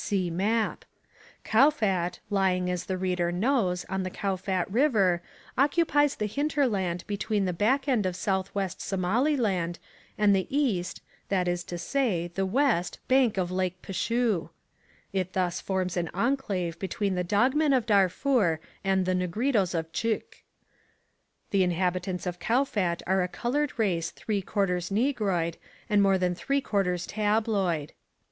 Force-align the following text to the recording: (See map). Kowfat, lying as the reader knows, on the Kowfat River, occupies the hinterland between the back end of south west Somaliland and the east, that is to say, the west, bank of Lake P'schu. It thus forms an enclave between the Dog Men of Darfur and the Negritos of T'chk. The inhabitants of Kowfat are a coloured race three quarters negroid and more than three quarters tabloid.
(See 0.03 0.31
map). 0.31 0.83
Kowfat, 1.43 2.17
lying 2.31 2.71
as 2.71 2.85
the 2.85 2.97
reader 2.97 3.31
knows, 3.31 3.85
on 3.85 4.01
the 4.01 4.09
Kowfat 4.09 4.65
River, 4.71 5.21
occupies 5.59 6.15
the 6.15 6.25
hinterland 6.25 7.03
between 7.05 7.45
the 7.45 7.53
back 7.53 7.87
end 7.87 8.07
of 8.07 8.15
south 8.15 8.49
west 8.55 8.81
Somaliland 8.81 9.77
and 10.17 10.35
the 10.35 10.47
east, 10.49 11.03
that 11.29 11.47
is 11.47 11.63
to 11.65 11.77
say, 11.77 12.29
the 12.33 12.47
west, 12.47 12.97
bank 13.07 13.37
of 13.37 13.51
Lake 13.51 13.79
P'schu. 13.83 14.49
It 15.13 15.33
thus 15.33 15.61
forms 15.61 15.95
an 15.95 16.09
enclave 16.15 16.79
between 16.79 17.13
the 17.13 17.23
Dog 17.23 17.53
Men 17.53 17.71
of 17.71 17.85
Darfur 17.85 18.59
and 18.83 19.05
the 19.05 19.13
Negritos 19.13 19.75
of 19.77 19.91
T'chk. 19.91 20.41
The 21.51 21.61
inhabitants 21.61 22.25
of 22.25 22.39
Kowfat 22.39 23.03
are 23.05 23.21
a 23.21 23.27
coloured 23.27 23.77
race 23.77 24.09
three 24.09 24.41
quarters 24.41 24.89
negroid 24.89 25.57
and 25.87 26.01
more 26.01 26.17
than 26.17 26.33
three 26.33 26.59
quarters 26.59 27.05
tabloid. 27.05 27.93